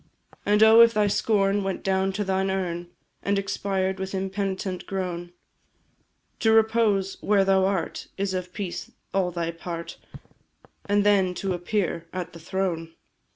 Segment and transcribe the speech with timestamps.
[0.47, 0.81] And oh!
[0.81, 2.89] if thy scorn went down to thine urn
[3.21, 5.31] And expired, with impenitent groan;
[6.39, 9.99] To repose where thou art is of peace all thy part,
[10.85, 12.95] And then to appear at the Throne!